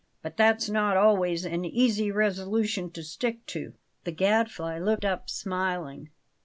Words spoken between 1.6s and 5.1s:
easy resolution to stick to." The Gadfly looked